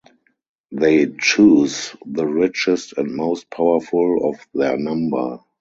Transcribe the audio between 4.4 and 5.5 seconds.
their number.